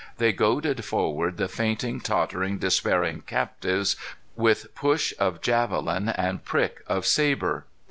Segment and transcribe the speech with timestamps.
[0.17, 3.95] They goaded forward the fainting, tottering, despairing captives
[4.35, 7.65] with push of javelin and prick of sabre.